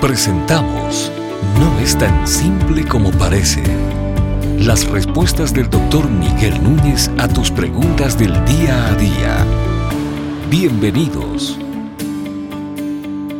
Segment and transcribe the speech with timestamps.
[0.00, 1.10] Presentamos
[1.58, 3.62] No es tan simple como parece.
[4.58, 9.46] Las respuestas del doctor Miguel Núñez a tus preguntas del día a día.
[10.50, 11.58] Bienvenidos.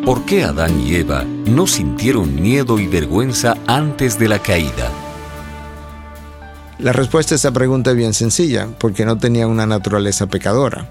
[0.07, 4.91] ¿Por qué Adán y Eva no sintieron miedo y vergüenza antes de la caída?
[6.79, 10.89] La respuesta a esa pregunta es bien sencilla, porque no tenían una naturaleza pecadora.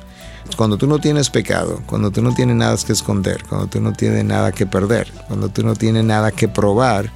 [0.57, 3.91] Cuando tú no tienes pecado, cuando tú no tienes nada que esconder, cuando tú no
[3.91, 7.11] tienes nada que perder, cuando tú no tienes nada que probar,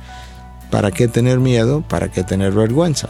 [0.70, 1.82] ¿para qué tener miedo?
[1.88, 3.08] ¿Para qué tener vergüenza?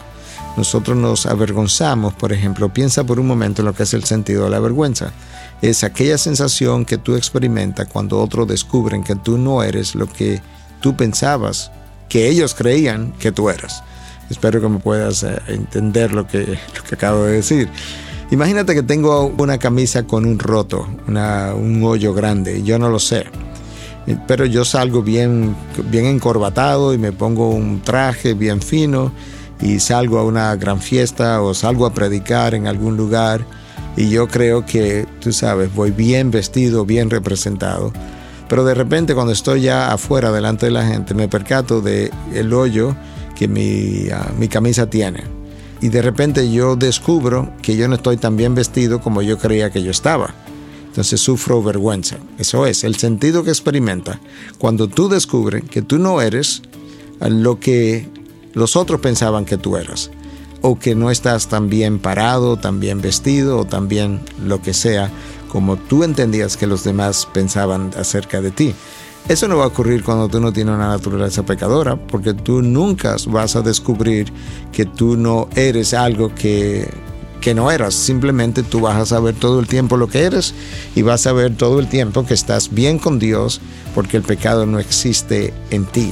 [0.55, 4.43] Nosotros nos avergonzamos, por ejemplo, piensa por un momento en lo que es el sentido
[4.43, 5.13] de la vergüenza.
[5.62, 10.41] Es aquella sensación que tú experimentas cuando otros descubren que tú no eres lo que
[10.81, 11.71] tú pensabas,
[12.07, 13.84] que ellos creían que tú eras.
[14.29, 17.70] Espero que me puedas eh, entender lo que, lo que acabo de decir.
[18.31, 23.25] Imagínate que tengo una camisa con un roto, un hoyo grande, yo no lo sé.
[24.27, 25.55] Pero yo salgo bien,
[25.89, 29.12] bien encorbatado y me pongo un traje bien fino
[29.62, 33.43] y salgo a una gran fiesta o salgo a predicar en algún lugar
[33.98, 37.91] y yo creo que, tú sabes, voy bien vestido, bien representado.
[38.48, 42.54] Pero de repente cuando estoy ya afuera delante de la gente me percato de el
[42.54, 42.95] hoyo
[43.35, 45.38] que mi, ah, mi camisa tiene
[45.82, 49.70] y de repente yo descubro que yo no estoy tan bien vestido como yo creía
[49.70, 50.34] que yo estaba.
[50.88, 52.18] Entonces sufro vergüenza.
[52.38, 54.20] Eso es el sentido que experimenta
[54.57, 56.62] cuando tú descubres que tú no eres
[57.22, 58.10] lo que
[58.54, 60.12] los otros pensaban que tú eras.
[60.62, 64.74] O que no estás tan bien parado, tan bien vestido o tan bien lo que
[64.74, 65.09] sea
[65.50, 68.74] como tú entendías que los demás pensaban acerca de ti.
[69.30, 73.16] Eso no va a ocurrir cuando tú no tienes una naturaleza pecadora, porque tú nunca
[73.28, 74.34] vas a descubrir
[74.72, 76.90] que tú no eres algo que,
[77.40, 77.94] que no eras.
[77.94, 80.56] Simplemente tú vas a saber todo el tiempo lo que eres
[80.96, 83.62] y vas a ver todo el tiempo que estás bien con Dios
[83.94, 86.12] porque el pecado no existe en ti.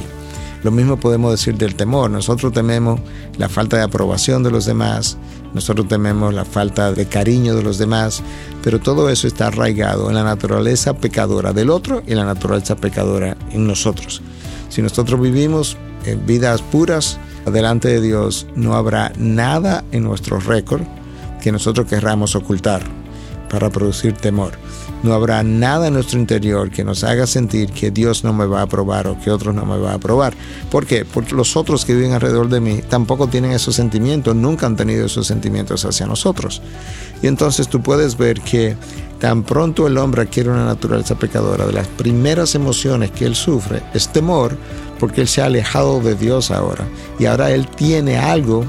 [0.62, 2.10] Lo mismo podemos decir del temor.
[2.10, 3.00] Nosotros tememos
[3.36, 5.16] la falta de aprobación de los demás,
[5.54, 8.22] nosotros tememos la falta de cariño de los demás,
[8.62, 12.76] pero todo eso está arraigado en la naturaleza pecadora del otro y en la naturaleza
[12.76, 14.20] pecadora en nosotros.
[14.68, 20.82] Si nosotros vivimos en vidas puras, delante de Dios no habrá nada en nuestro récord
[21.40, 22.97] que nosotros querramos ocultar
[23.48, 24.52] para producir temor
[25.02, 28.60] no habrá nada en nuestro interior que nos haga sentir que Dios no me va
[28.60, 30.34] a aprobar o que otros no me van a aprobar.
[30.70, 31.04] ¿Por qué?
[31.04, 35.06] Porque los otros que viven alrededor de mí tampoco tienen esos sentimientos, nunca han tenido
[35.06, 36.62] esos sentimientos hacia nosotros.
[37.22, 38.76] Y entonces tú puedes ver que
[39.20, 43.82] tan pronto el hombre adquiere una naturaleza pecadora, de las primeras emociones que él sufre
[43.94, 44.56] es temor,
[44.98, 46.86] porque él se ha alejado de Dios ahora.
[47.18, 48.64] Y ahora él tiene algo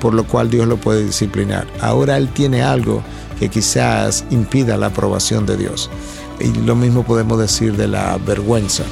[0.00, 1.66] por lo cual Dios lo puede disciplinar.
[1.80, 3.02] Ahora él tiene algo
[3.38, 5.90] que quizás impida la aprobación de Dios.
[6.40, 8.84] Y lo mismo podemos decir de la vergüenza.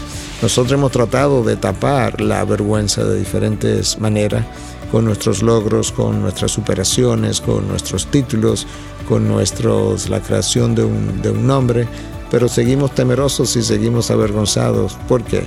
[0.42, 4.44] Nosotros hemos tratado de tapar la vergüenza de diferentes maneras,
[4.90, 8.66] con nuestros logros, con nuestras superaciones, con nuestros títulos,
[9.08, 11.88] con nuestros, la creación de un, de un nombre,
[12.30, 14.96] pero seguimos temerosos y seguimos avergonzados.
[15.08, 15.44] ¿Por qué?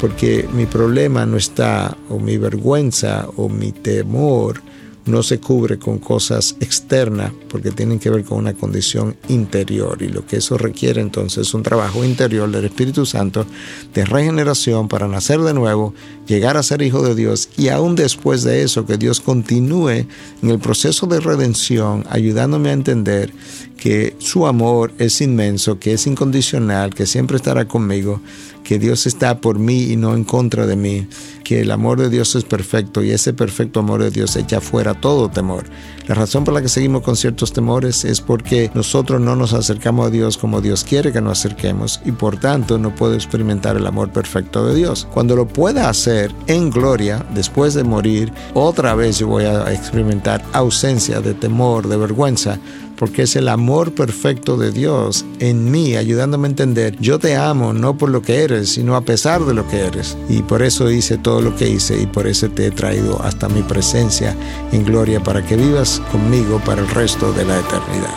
[0.00, 4.60] Porque mi problema no está, o mi vergüenza, o mi temor,
[5.10, 10.00] no se cubre con cosas externas porque tienen que ver con una condición interior.
[10.02, 13.46] Y lo que eso requiere entonces es un trabajo interior del Espíritu Santo
[13.94, 15.94] de regeneración para nacer de nuevo,
[16.26, 20.06] llegar a ser hijo de Dios y aún después de eso que Dios continúe
[20.42, 23.32] en el proceso de redención ayudándome a entender
[23.76, 28.20] que su amor es inmenso, que es incondicional, que siempre estará conmigo,
[28.62, 31.08] que Dios está por mí y no en contra de mí,
[31.42, 34.99] que el amor de Dios es perfecto y ese perfecto amor de Dios echa fuera
[35.00, 35.64] todo temor.
[36.06, 40.06] La razón por la que seguimos con ciertos temores es porque nosotros no nos acercamos
[40.06, 43.86] a Dios como Dios quiere que nos acerquemos y por tanto no puedo experimentar el
[43.86, 45.06] amor perfecto de Dios.
[45.12, 50.42] Cuando lo pueda hacer en gloria, después de morir, otra vez yo voy a experimentar
[50.52, 52.58] ausencia de temor, de vergüenza,
[53.00, 57.72] porque es el amor perfecto de Dios en mí, ayudándome a entender, yo te amo
[57.72, 60.18] no por lo que eres, sino a pesar de lo que eres.
[60.28, 63.48] Y por eso hice todo lo que hice y por eso te he traído hasta
[63.48, 64.36] mi presencia
[64.70, 68.14] en gloria para que vivas conmigo para el resto de la eternidad.